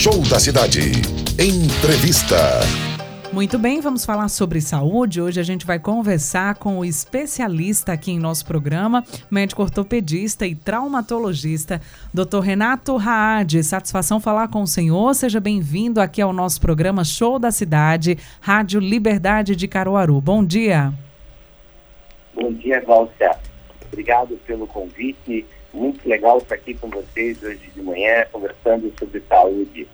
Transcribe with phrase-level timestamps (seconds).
[0.00, 0.80] Show da Cidade.
[1.38, 2.38] Entrevista.
[3.34, 5.20] Muito bem, vamos falar sobre saúde.
[5.20, 10.54] Hoje a gente vai conversar com o especialista aqui em nosso programa, médico ortopedista e
[10.54, 11.82] traumatologista,
[12.14, 12.38] Dr.
[12.42, 13.62] Renato Raad.
[13.62, 15.14] Satisfação falar com o senhor.
[15.14, 20.18] Seja bem-vindo aqui ao nosso programa Show da Cidade, Rádio Liberdade de Caruaru.
[20.18, 20.94] Bom dia.
[22.34, 23.38] Bom dia, Valcia.
[23.92, 25.44] Obrigado pelo convite.
[25.72, 29.88] Muito legal estar aqui com vocês hoje de manhã, conversando sobre saúde.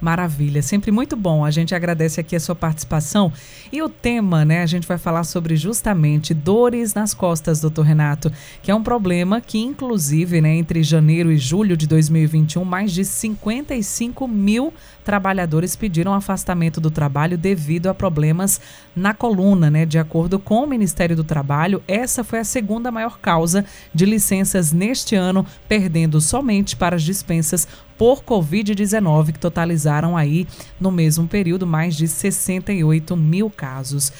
[0.00, 1.44] Maravilha, sempre muito bom.
[1.44, 3.30] A gente agradece aqui a sua participação.
[3.70, 4.62] E o tema, né?
[4.62, 9.40] A gente vai falar sobre justamente dores nas costas, doutor Renato, que é um problema
[9.40, 14.72] que, inclusive, né, entre janeiro e julho de 2021, mais de 55 mil
[15.04, 18.60] trabalhadores pediram afastamento do trabalho devido a problemas
[18.94, 19.84] na coluna, né?
[19.84, 24.72] De acordo com o Ministério do Trabalho, essa foi a segunda maior causa de licenças
[24.72, 27.66] neste ano, perdendo somente para as dispensas
[28.00, 30.46] por Covid-19, que totalizaram aí
[30.80, 34.10] no mesmo período mais de 68 mil casos.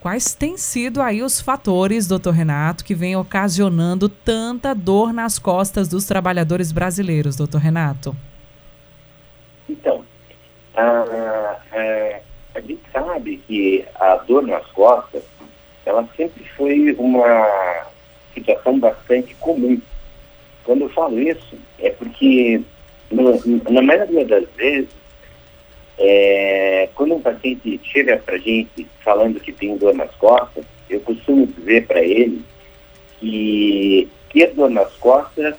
[0.00, 5.86] Quais têm sido aí os fatores, doutor Renato, que vem ocasionando tanta dor nas costas
[5.86, 8.16] dos trabalhadores brasileiros, doutor Renato?
[9.68, 10.04] Então,
[10.74, 12.20] a, a,
[12.56, 15.22] a gente sabe que a dor nas costas,
[15.86, 17.86] ela sempre foi uma
[18.34, 19.80] situação bastante comum.
[20.64, 22.60] Quando eu falo isso, é porque
[23.10, 24.88] no, na maioria das vezes,
[25.98, 31.00] é, quando um paciente chega para a gente falando que tem dor nas costas, eu
[31.00, 32.42] costumo dizer para ele
[33.18, 35.56] que ter dor nas costas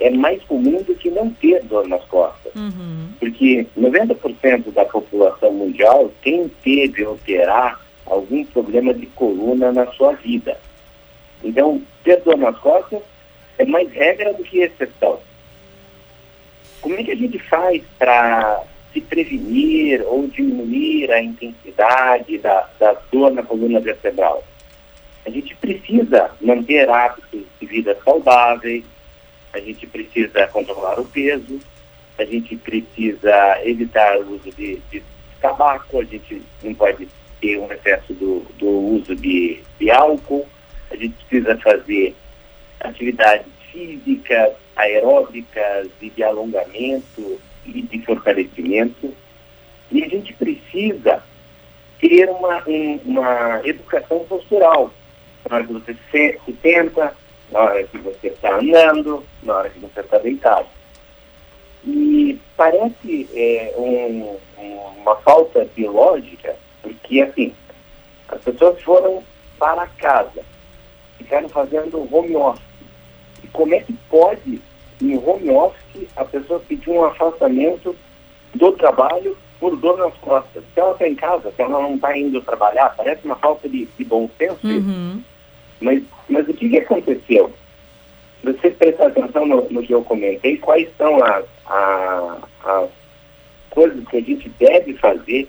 [0.00, 2.54] é mais comum do que não ter dor nas costas.
[2.54, 3.08] Uhum.
[3.18, 10.12] Porque 90% da população mundial tem, teve ou terá algum problema de coluna na sua
[10.12, 10.58] vida.
[11.42, 13.00] Então, ter dor nas costas
[13.58, 15.18] é mais regra do que exceção.
[16.80, 18.62] Como é que a gente faz para
[18.92, 24.44] se prevenir ou diminuir a intensidade da, da dor na coluna vertebral?
[25.26, 28.84] A gente precisa manter hábitos de vida saudáveis,
[29.52, 31.60] a gente precisa controlar o peso,
[32.16, 35.02] a gente precisa evitar o uso de, de
[35.40, 37.08] tabaco, a gente não pode
[37.40, 40.46] ter um excesso do, do uso de, de álcool,
[40.90, 42.14] a gente precisa fazer
[42.80, 49.12] atividades físicas, aeróbicas e de alongamento e de fortalecimento.
[49.90, 51.22] E a gente precisa
[52.00, 54.90] ter uma, um, uma educação postural.
[55.48, 57.14] Na hora que você se, se senta,
[57.50, 60.66] na hora que você está andando, na hora que você está deitado.
[61.84, 64.36] E parece é, um,
[65.00, 67.52] uma falta de lógica, porque assim,
[68.28, 69.24] as pessoas foram
[69.58, 70.44] para casa,
[71.16, 72.67] ficaram fazendo home office.
[73.48, 74.60] E como é que pode,
[75.00, 77.96] em home office, a pessoa pedir um afastamento
[78.54, 80.62] do trabalho por dor nas costas?
[80.74, 83.86] Se ela está em casa, se ela não está indo trabalhar, parece uma falta de,
[83.86, 84.66] de bom senso.
[84.66, 85.22] Uhum.
[85.80, 87.52] Mas, mas o que, que aconteceu?
[88.40, 92.90] Se você prestar atenção no, no que eu comentei, quais são as, as, as
[93.70, 95.48] coisas que a gente deve fazer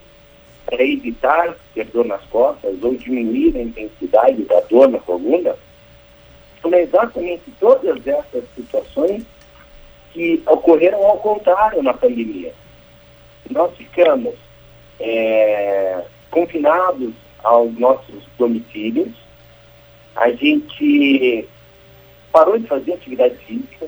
[0.66, 5.56] para evitar ter dor nas costas ou diminuir a intensidade da dor na coluna,
[6.62, 9.24] são exatamente todas essas situações
[10.12, 12.53] que ocorreram ao contrário na pandemia.
[13.50, 14.36] Nós ficamos
[15.00, 19.09] é, confinados aos nossos domicílios,
[20.16, 21.48] a gente
[22.31, 23.88] parou de fazer atividade física.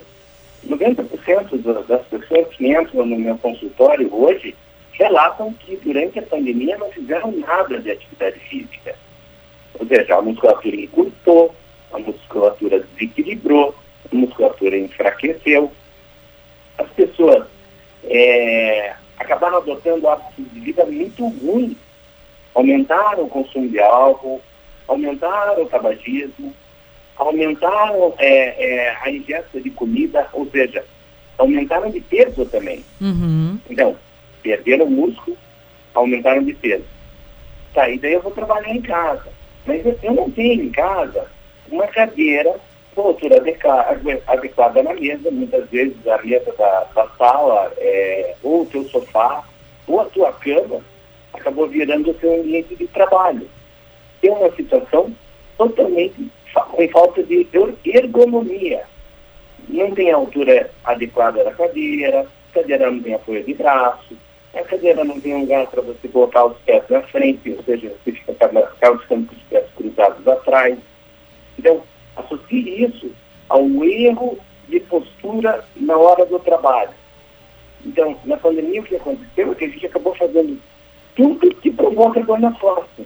[0.66, 4.56] 90% das pessoas que entram no meu consultório hoje
[4.94, 8.96] relatam que durante a pandemia não fizeram nada de atividade física.
[9.80, 11.56] Ou seja, a musculatura encurtou,
[11.94, 13.76] a musculatura desequilibrou,
[14.12, 15.72] a musculatura enfraqueceu.
[16.78, 17.46] As pessoas
[18.04, 21.78] é, acabaram adotando hábitos de vida muito ruins.
[22.54, 24.42] Aumentaram o consumo de álcool,
[24.88, 26.54] aumentaram o tabagismo,
[27.16, 30.84] aumentaram é, é, a ingesta de comida, ou seja,
[31.38, 32.84] aumentaram de peso também.
[33.00, 33.58] Uhum.
[33.70, 33.96] Então,
[34.44, 35.38] perderam músculo,
[35.94, 36.84] aumentaram de peso.
[37.74, 39.30] Tá, e daí eu vou trabalhar em casa.
[39.66, 41.28] Mas eu não tenho em casa
[41.72, 42.56] uma cadeira
[42.94, 43.38] postura
[44.28, 49.44] adequada na mesa, muitas vezes a mesa da, da sala, é, ou o teu sofá,
[49.88, 50.82] ou a tua cama,
[51.34, 53.48] acabou virando o seu ambiente de trabalho.
[54.20, 55.16] Tem uma situação
[55.58, 57.48] totalmente com falta de
[57.86, 58.84] ergonomia.
[59.70, 64.18] Não tem a altura adequada da cadeira, a cadeira não tem apoio de braço,
[64.54, 68.12] a cadeira não tem lugar para você colocar os pés na frente, ou seja, você
[68.12, 70.78] fica com os pés cruzados atrás.
[71.58, 71.84] Então,
[72.16, 73.12] associe isso
[73.50, 74.38] ao erro
[74.68, 76.92] de postura na hora do trabalho.
[77.86, 80.60] Então, na pandemia, o que aconteceu é que a gente acabou fazendo
[81.16, 83.06] tudo que provoca dor nas costas.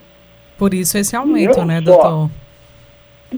[0.56, 2.30] Por isso esse aumento, não né, só, doutor?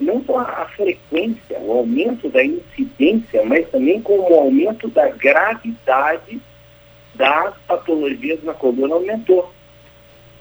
[0.00, 6.40] Não só a frequência, o aumento da incidência, mas também com o aumento da gravidade
[7.14, 9.50] das patologias na coluna aumentou.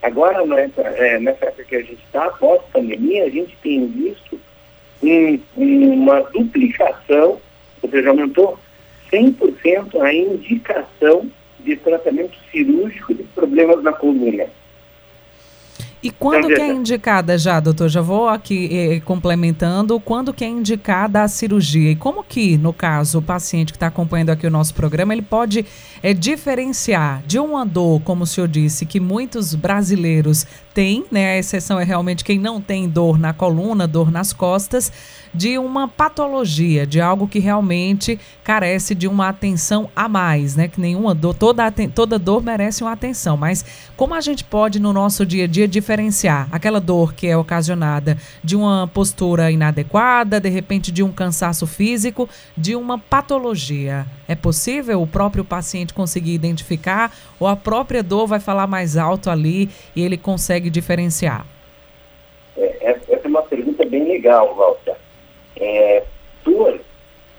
[0.02, 4.40] Agora, nessa, é, nessa época que a gente está, pós-pandemia, a gente tem visto
[5.02, 7.40] um, uma duplicação,
[7.82, 8.60] ou seja, aumentou
[9.12, 11.30] 100% a indicação
[11.60, 14.48] de tratamento cirúrgico de problemas na coluna.
[16.08, 17.90] E quando que é indicada já, doutor?
[17.90, 20.00] Já vou aqui eh, complementando.
[20.00, 21.92] Quando que é indicada a cirurgia?
[21.92, 25.22] E como que, no caso, o paciente que está acompanhando aqui o nosso programa, ele
[25.22, 25.66] pode
[26.02, 31.32] eh, diferenciar de uma dor, como o senhor disse, que muitos brasileiros têm, né?
[31.32, 34.90] A exceção é realmente quem não tem dor na coluna, dor nas costas,
[35.34, 40.70] de uma patologia, de algo que realmente carece de uma atenção a mais, né?
[40.70, 43.36] Que nenhuma dor, toda, toda dor merece uma atenção.
[43.36, 43.66] Mas
[43.98, 45.97] como a gente pode, no nosso dia a dia, diferenciar
[46.52, 52.30] aquela dor que é ocasionada de uma postura inadequada, de repente de um cansaço físico,
[52.56, 54.06] de uma patologia?
[54.28, 59.30] É possível o próprio paciente conseguir identificar ou a própria dor vai falar mais alto
[59.30, 61.46] ali e ele consegue diferenciar?
[62.58, 64.96] É, essa é uma pergunta bem legal, Walter.
[65.56, 66.04] É,
[66.44, 66.80] dor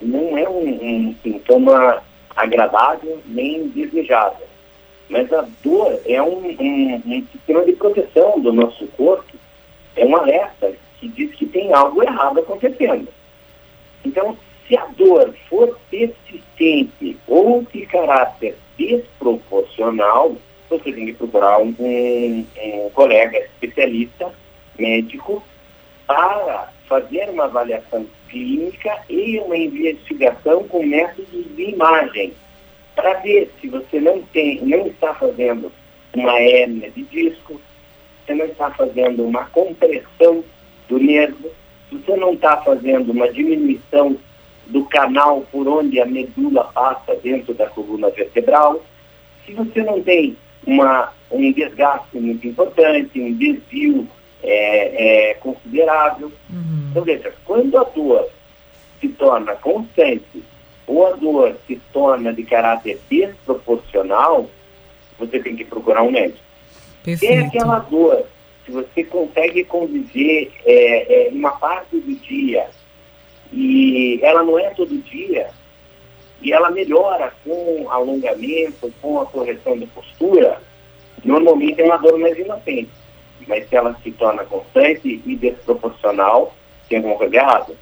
[0.01, 2.03] não é um, um sintoma
[2.35, 4.47] agradável nem desejável,
[5.09, 9.37] mas a dor é um, um, um sistema de proteção do nosso corpo,
[9.97, 13.09] é um alerta que diz que tem algo errado acontecendo.
[14.05, 20.37] Então, se a dor for persistente ou de caráter desproporcional,
[20.69, 24.31] você tem que procurar um, um, um colega especialista
[24.79, 25.43] médico
[26.07, 32.33] para fazer uma avaliação clínica e uma investigação com métodos de imagem
[32.99, 35.71] para ver se você não tem, não está fazendo
[36.13, 37.61] uma hérnia de disco,
[38.27, 40.43] você não está fazendo uma compressão
[40.89, 41.49] do nervo,
[41.89, 44.17] se você não está fazendo uma diminuição
[44.67, 48.83] do canal por onde a medula passa dentro da coluna vertebral,
[49.47, 50.37] se você não tem
[50.67, 54.09] uma, um desgaste muito importante, um desvio
[54.43, 56.33] é, é, considerável.
[56.51, 56.89] Uhum.
[56.91, 58.29] Então, veja, quando a dor
[59.01, 60.43] se torna constante
[60.89, 64.51] ou a dor se torna de caráter desproporcional,
[65.19, 66.39] você tem que procurar um médico.
[67.05, 67.33] Perfeito.
[67.33, 68.25] É aquela dor
[68.65, 72.67] que você consegue conviver é, é, uma parte do dia
[73.53, 75.51] e ela não é todo dia,
[76.41, 80.61] e ela melhora com alongamento, com a correção de postura,
[81.25, 82.91] normalmente é uma dor mais inocente.
[83.47, 86.55] Mas se ela se torna constante e desproporcional,
[86.89, 87.75] tem alguma coisa errada.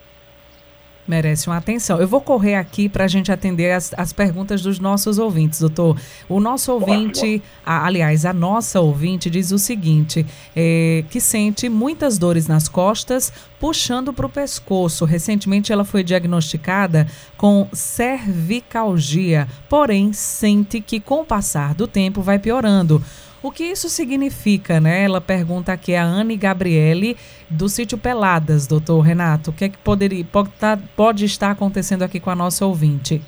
[1.07, 2.01] Merece uma atenção.
[2.01, 5.97] Eu vou correr aqui para a gente atender as, as perguntas dos nossos ouvintes, doutor.
[6.29, 12.19] O nosso ouvinte, a, aliás, a nossa ouvinte diz o seguinte: é, que sente muitas
[12.19, 15.05] dores nas costas, puxando para o pescoço.
[15.05, 22.39] Recentemente ela foi diagnosticada com cervicalgia, porém sente que com o passar do tempo vai
[22.39, 23.03] piorando.
[23.47, 25.05] O que isso significa, né?
[25.05, 27.17] Ela pergunta aqui a Anne Gabriele,
[27.49, 29.51] do sítio Peladas, doutor Renato.
[29.51, 33.23] O que é que poderia, pode, tá, pode estar acontecendo aqui com a nossa ouvinte?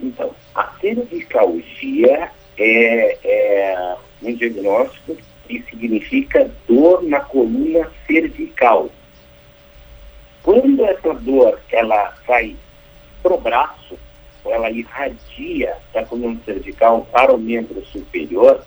[0.00, 8.88] Então, a cervicalgia é, é um diagnóstico que significa dor na coluna cervical.
[10.42, 12.56] Quando essa dor ela vai
[13.22, 13.98] para o braço,
[14.42, 18.64] ou ela irradia da coluna cervical para o membro superior,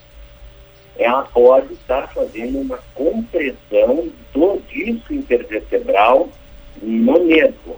[0.97, 6.29] ela pode estar fazendo uma compressão do disco intervertebral
[6.81, 7.77] no nervo.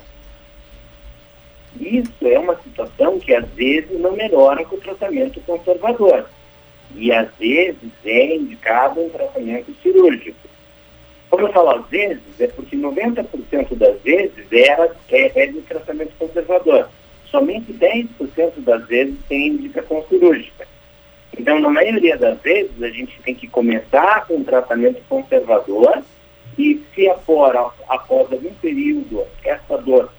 [1.80, 6.30] Isso é uma situação que às vezes não melhora com o tratamento conservador.
[6.96, 10.50] E às vezes é indicado um tratamento cirúrgico.
[11.30, 16.12] Como eu falo às vezes, é porque 90% das vezes era, é, é de tratamento
[16.18, 16.90] conservador.
[17.30, 18.08] Somente 10%
[18.58, 20.59] das vezes tem indicação cirúrgica.
[21.40, 26.04] Então, na maioria das vezes, a gente tem que começar com um tratamento conservador
[26.58, 30.12] E se após, após algum período essa dor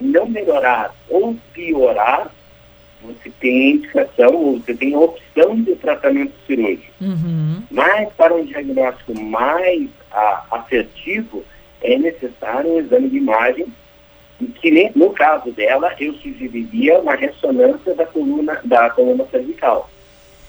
[0.00, 2.28] não melhorar ou piorar,
[3.00, 6.92] você tem indicação ou você tem opção de tratamento cirúrgico.
[7.00, 7.62] Uhum.
[7.70, 11.44] Mas para um diagnóstico mais a, assertivo,
[11.80, 13.66] é necessário um exame de imagem
[14.60, 19.88] que, no caso dela, eu sugeriria uma ressonância da coluna, da coluna cervical.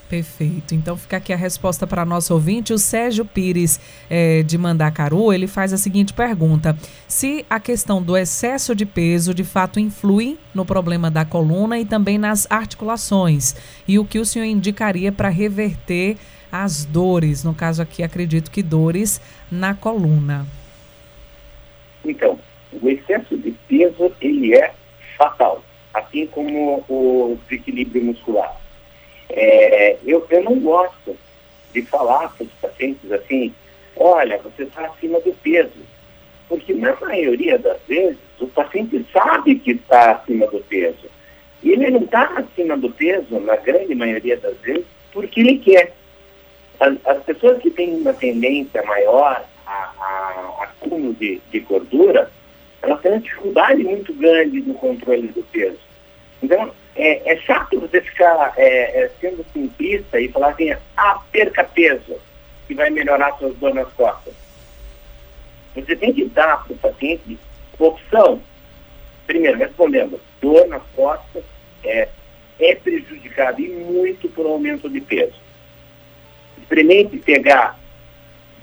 [0.10, 0.74] Perfeito.
[0.74, 2.72] Então fica aqui a resposta para nosso ouvinte.
[2.72, 3.78] O Sérgio Pires
[4.10, 9.34] é, de Mandacaru, ele faz a seguinte pergunta: se a questão do excesso de peso
[9.34, 14.26] de fato influi no problema da coluna e também nas articulações, e o que o
[14.26, 16.16] senhor indicaria para reverter
[16.50, 17.44] as dores?
[17.44, 19.20] No caso aqui, acredito que dores
[19.52, 20.48] na coluna.
[22.06, 22.40] Então,
[22.82, 24.74] o excesso de peso ele é
[25.18, 25.62] fatal,
[25.94, 28.56] assim como o desequilíbrio muscular
[29.30, 31.18] é, eu, eu não gosto
[31.74, 33.54] de falar para os pacientes assim,
[33.96, 35.86] olha, você está acima do peso.
[36.48, 41.08] Porque na maioria das vezes o paciente sabe que está acima do peso.
[41.62, 45.94] E ele não está acima do peso, na grande maioria das vezes, porque ele quer.
[46.80, 52.32] As, as pessoas que têm uma tendência maior a, acúmulo de, de gordura,
[52.82, 55.80] elas têm uma dificuldade muito grande no controle do peso.
[56.42, 61.64] Então, é, é chato você ficar é, é, sendo simplista e falar assim, ah, perca
[61.64, 62.18] peso,
[62.68, 64.34] que vai melhorar suas dores nas costas.
[65.76, 67.40] Você tem que dar para o paciente
[67.78, 68.42] opção.
[69.28, 71.44] Primeiro, respondendo, dor nas costas
[71.84, 72.10] é,
[72.60, 75.36] é prejudicada e muito por aumento de peso.
[76.58, 77.80] Experimente pegar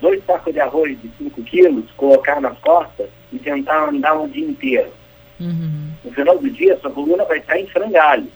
[0.01, 4.45] dois sacos de arroz de 5 quilos, colocar nas costas e tentar andar um dia
[4.45, 4.93] inteiro
[5.41, 5.84] Uhum.
[6.05, 8.29] No final do dia, sua coluna vai estar em frangalho.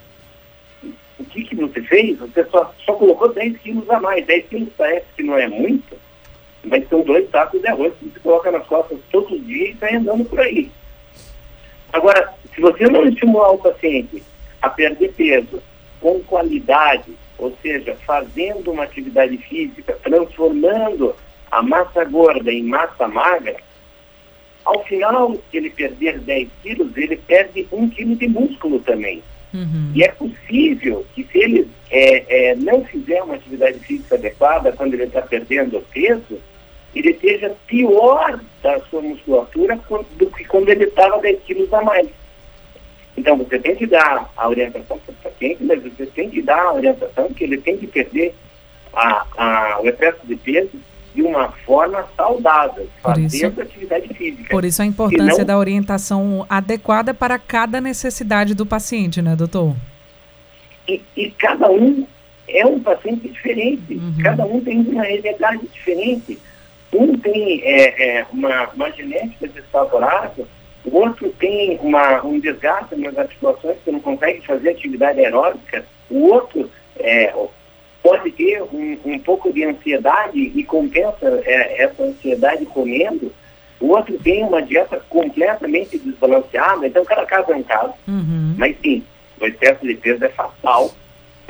[1.19, 2.19] O que, que você fez?
[2.19, 4.25] Você só, só colocou 10 quilos a mais.
[4.25, 5.97] 10 quilos parece que não é muito,
[6.65, 9.79] mas são dois sacos de arroz que você coloca nas costas todos os dias e
[9.79, 10.71] sai andando por aí.
[11.93, 14.23] Agora, se você não estimular o paciente
[14.63, 15.63] a perder peso
[16.01, 21.15] com qualidade, ou seja, fazendo uma atividade física, transformando
[21.51, 23.57] a massa gorda em massa magra,
[24.69, 29.23] ao final que ele perder 10 quilos, ele perde um quilo de músculo também.
[29.55, 29.93] Uhum.
[29.95, 34.93] E é possível que se ele é, é, não fizer uma atividade física adequada quando
[34.93, 36.39] ele está perdendo peso,
[36.95, 39.81] ele esteja pior da sua musculatura
[40.17, 42.09] do que quando ele estava 10 quilos a mais.
[43.17, 46.61] Então você tem que dar a orientação para o paciente, mas você tem que dar
[46.61, 48.35] a orientação que ele tem que perder
[48.93, 50.79] a, a, o excesso de peso
[51.19, 54.51] de uma forma saudável, fazendo atividade física.
[54.51, 59.75] Por isso a importância da orientação adequada para cada necessidade do paciente, né, doutor?
[60.87, 62.07] E, e cada um
[62.47, 64.15] é um paciente diferente, uhum.
[64.23, 66.39] cada um tem uma realidade diferente.
[66.93, 70.47] Um tem é, é, uma, uma genética desfavorável,
[70.85, 76.29] o outro tem uma, um desgaste nas articulações que não consegue fazer atividade aeróbica, o
[76.29, 77.35] outro é,
[78.03, 83.33] pode ter um, um pouco de ansiedade e compensa é, essa ansiedade comendo,
[83.81, 87.95] o outro tem uma dieta completamente desbalanceada, então cada caso é um caso.
[88.07, 88.55] Uhum.
[88.57, 89.03] Mas sim,
[89.41, 90.91] o excesso de peso é fatal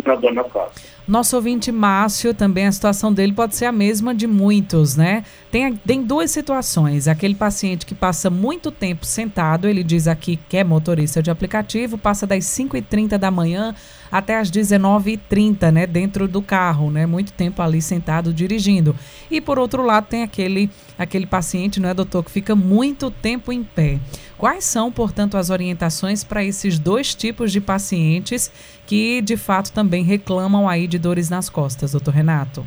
[0.04, 0.98] na dor nas costas.
[1.06, 5.24] Nosso ouvinte Márcio, também a situação dele pode ser a mesma de muitos, né?
[5.50, 7.08] Tem, tem duas situações.
[7.08, 11.96] Aquele paciente que passa muito tempo sentado, ele diz aqui que é motorista de aplicativo,
[11.96, 13.74] passa das 5h30 da manhã
[14.10, 18.94] até as 19h30, né, dentro do carro, né, muito tempo ali sentado dirigindo.
[19.30, 23.52] E por outro lado tem aquele aquele paciente, não é, doutor, que fica muito tempo
[23.52, 23.98] em pé.
[24.36, 28.50] Quais são, portanto, as orientações para esses dois tipos de pacientes
[28.86, 32.66] que de fato também reclamam aí de dores nas costas, doutor Renato?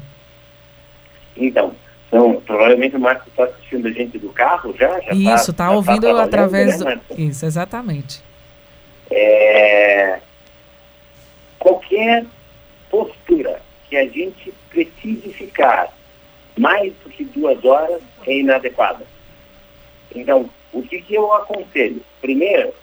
[1.36, 1.74] Então,
[2.12, 5.00] então, provavelmente o Marcos está assistindo a gente do carro já?
[5.00, 7.21] já Isso, está tá ouvindo tá através né, do...
[7.21, 8.21] Isso, exatamente.
[9.10, 10.19] É,
[11.61, 12.25] qualquer
[12.89, 15.93] postura que a gente precise ficar
[16.57, 19.05] mais do que duas horas é inadequada.
[20.13, 22.01] Então, o que, que eu aconselho?
[22.19, 22.73] Primeiro,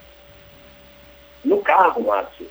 [1.44, 2.47] no carro, Márcio,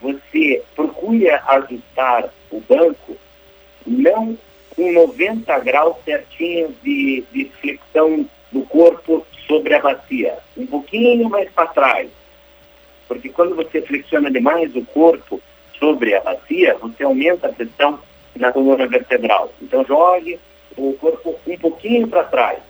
[0.00, 3.16] você procure ajustar o banco
[3.86, 4.36] não
[4.74, 11.50] com 90 graus certinhos de, de flexão do corpo sobre a bacia, um pouquinho mais
[11.52, 12.10] para trás.
[13.06, 15.40] Porque quando você flexiona demais o corpo,
[15.82, 17.98] sobre a bacia, você aumenta a pressão
[18.36, 19.52] na coluna vertebral.
[19.60, 20.38] Então, jogue
[20.76, 22.60] o corpo um pouquinho para trás.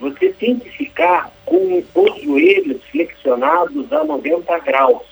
[0.00, 5.04] Você tem que ficar com os joelhos flexionados a 90 graus.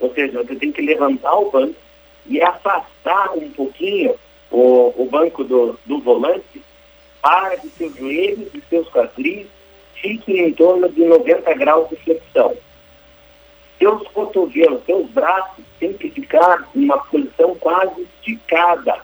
[0.00, 1.76] Ou seja, você tem que levantar o banco
[2.26, 4.14] e afastar um pouquinho
[4.50, 6.62] o, o banco do, do volante
[7.20, 9.46] para que seus joelhos e seus quadris
[10.00, 12.56] fiquem em torno de 90 graus de flexão.
[13.80, 18.96] Seus cotovelos, seus braços têm que ficar em uma posição quase esticada.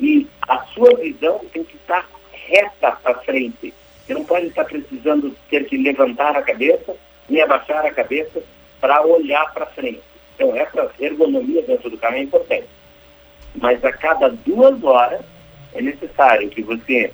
[0.00, 3.74] E a sua visão tem que estar reta para frente.
[4.06, 6.96] Você não pode estar precisando ter que levantar a cabeça
[7.28, 8.42] nem abaixar a cabeça
[8.80, 10.00] para olhar para frente.
[10.34, 12.68] Então, essa ergonomia dentro do carro é importante.
[13.54, 15.20] Mas a cada duas horas
[15.74, 17.12] é necessário que você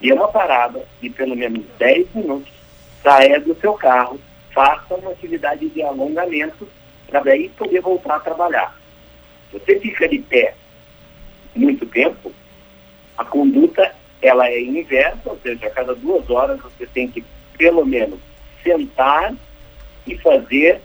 [0.00, 2.52] dê uma parada de pelo menos 10 minutos,
[3.02, 4.20] saia do seu carro,
[4.56, 6.66] faça uma atividade de alongamento
[7.06, 8.74] para daí poder voltar a trabalhar.
[9.50, 10.54] Se você fica de pé
[11.54, 12.32] muito tempo,
[13.18, 17.22] a conduta ela é inversa, ou seja, a cada duas horas você tem que
[17.58, 18.18] pelo menos
[18.64, 19.34] sentar
[20.06, 20.80] e fazer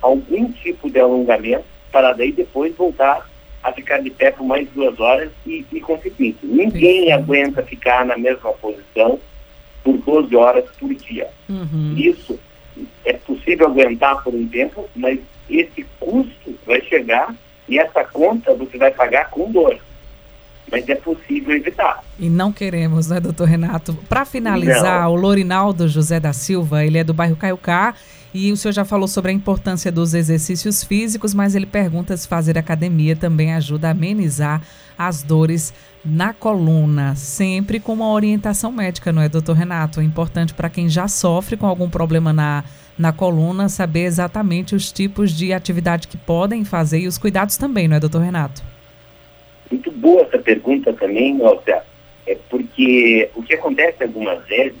[0.00, 3.30] algum tipo de alongamento para daí depois voltar
[3.62, 6.36] a ficar de pé por mais duas horas e, e.
[6.42, 7.12] Ninguém Sim.
[7.12, 9.20] aguenta ficar na mesma posição
[9.84, 11.30] por 12 horas por dia.
[11.48, 11.94] Uhum.
[11.96, 12.38] Isso
[13.42, 15.18] possível aguentar por um tempo, mas
[15.50, 17.34] esse custo vai chegar
[17.68, 19.78] e essa conta você vai pagar com dor.
[20.70, 22.02] Mas é possível evitar.
[22.18, 23.94] E não queremos, né, doutor Renato?
[24.08, 25.12] Para finalizar, não.
[25.12, 27.94] o Lorinaldo José da Silva, ele é do bairro Caiucá
[28.32, 32.26] e o senhor já falou sobre a importância dos exercícios físicos, mas ele pergunta se
[32.26, 34.62] fazer academia também ajuda a amenizar
[34.96, 40.00] as dores na coluna, sempre com uma orientação médica, não é, doutor Renato?
[40.00, 42.64] É importante para quem já sofre com algum problema na,
[42.98, 47.86] na coluna saber exatamente os tipos de atividade que podem fazer e os cuidados também,
[47.86, 48.62] não é, doutor Renato?
[49.70, 51.82] Muito boa essa pergunta também, Elcia.
[52.26, 54.78] É porque o que acontece algumas vezes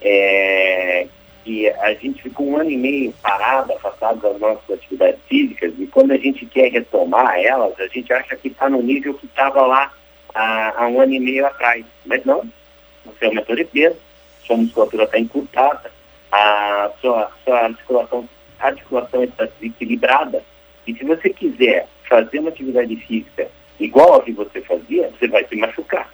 [0.00, 1.06] é
[1.44, 5.86] que a gente ficou um ano e meio parado, afastado das nossas atividades físicas, e
[5.86, 9.60] quando a gente quer retomar elas, a gente acha que está no nível que estava
[9.66, 9.92] lá
[10.34, 11.84] há, há, um ano e meio atrás.
[12.04, 12.48] Mas não,
[13.04, 13.96] você aumentou de peso,
[14.46, 15.90] sua musculatura está encurtada,
[16.30, 20.42] a sua, sua articulação, articulação está desequilibrada.
[20.86, 23.48] E se você quiser fazer uma atividade física
[23.78, 26.12] igual a que você fazia, você vai se machucar.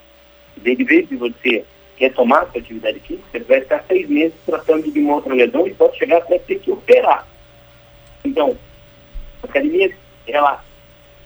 [0.57, 1.65] De vez de você
[1.97, 5.75] retomar sua atividade física, você vai estar seis meses tratando de uma outra lesão e
[5.75, 7.27] pode chegar até ter que operar.
[8.25, 8.57] Então,
[9.43, 9.95] a academia,
[10.27, 10.63] ela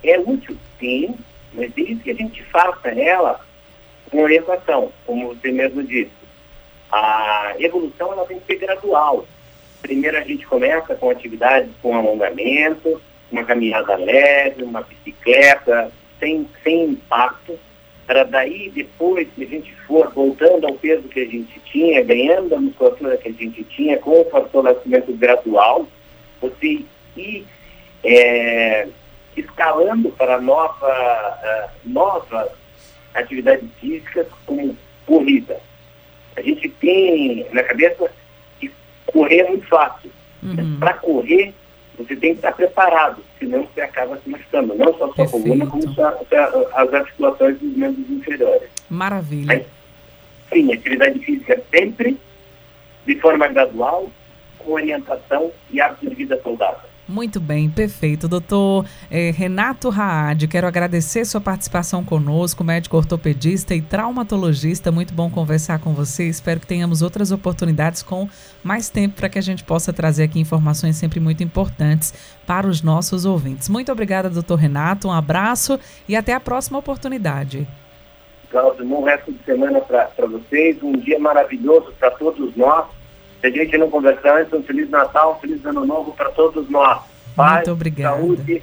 [0.03, 1.15] é útil, sim,
[1.55, 3.41] mas desde que a gente faça ela
[4.11, 6.11] com orientação, como você mesmo disse.
[6.93, 9.27] A evolução ela tem que ser gradual.
[9.83, 15.91] Primeiro a gente começa com atividades com alongamento, uma caminhada leve, uma bicicleta,
[16.21, 17.59] sem, sem impacto,
[18.07, 22.55] para daí, depois que a gente for voltando ao peso que a gente tinha, ganhando
[22.55, 25.87] a musculatura que a gente tinha, com o fortalecimento gradual,
[26.41, 26.85] você
[27.17, 27.47] ir
[28.05, 28.87] é,
[29.41, 32.51] escalando para nova, uh, novas
[33.15, 35.61] atividades físicas como corrida.
[36.37, 38.11] A gente tem na cabeça
[38.61, 38.71] que
[39.07, 40.11] correr é muito fácil.
[40.43, 40.79] Uhum.
[40.79, 41.55] Para correr,
[41.97, 45.67] você tem que estar preparado, senão você acaba se machucando, não só a sua coluna,
[45.67, 46.21] como sua,
[46.75, 48.69] as articulações dos membros inferiores.
[48.91, 49.47] Maravilha.
[49.47, 49.67] Mas,
[50.53, 52.19] sim, atividade física sempre
[53.07, 54.11] de forma gradual,
[54.59, 56.89] com orientação e hábito de vida saudável.
[57.07, 58.27] Muito bem, perfeito.
[58.27, 64.91] Doutor eh, Renato Raad, quero agradecer sua participação conosco, médico ortopedista e traumatologista.
[64.91, 66.25] Muito bom conversar com você.
[66.25, 68.27] Espero que tenhamos outras oportunidades com
[68.63, 72.15] mais tempo para que a gente possa trazer aqui informações sempre muito importantes
[72.47, 73.69] para os nossos ouvintes.
[73.69, 75.09] Muito obrigada, doutor Renato.
[75.09, 77.69] Um abraço e até a próxima oportunidade.
[78.51, 82.87] Cláudio, um resto de semana para vocês, um dia maravilhoso para todos nós
[83.45, 86.69] se a gente não conversar antes, um Feliz Natal, um Feliz Ano Novo para todos
[86.71, 87.03] nós.
[87.37, 88.17] Paz, Muito obrigada.
[88.17, 88.63] saúde